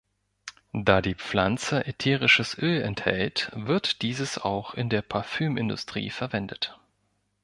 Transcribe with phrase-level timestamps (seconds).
[0.73, 6.79] Da die Pflanze ätherisches Öl enthält, wird dieses auch in der Parfümindustrie verwendet.